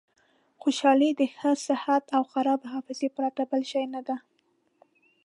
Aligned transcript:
خوشحالي 0.61 1.09
د 1.19 1.21
ښه 1.35 1.51
صحت 1.67 2.03
او 2.15 2.23
خرابې 2.31 2.67
حافظې 2.73 3.09
پرته 3.17 3.41
بل 3.51 3.63
شی 3.71 3.83
نه 3.93 4.01
ده. 4.07 4.17